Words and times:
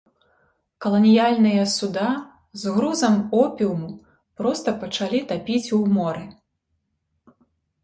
Каланіяльныя 0.85 1.65
суда 1.73 2.05
з 2.63 2.73
грузам 2.79 3.19
опіуму 3.43 3.91
проста 4.41 4.69
пачалі 4.87 5.19
тапіць 5.35 5.63
ў 5.77 5.79
моры. 6.01 6.25